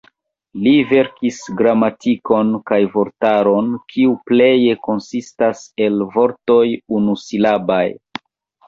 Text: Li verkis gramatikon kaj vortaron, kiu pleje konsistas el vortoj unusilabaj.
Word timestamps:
Li 0.67 0.71
verkis 0.93 1.37
gramatikon 1.59 2.49
kaj 2.71 2.79
vortaron, 2.95 3.71
kiu 3.93 4.17
pleje 4.31 4.75
konsistas 4.89 5.63
el 5.89 6.05
vortoj 6.19 6.67
unusilabaj. 7.01 7.85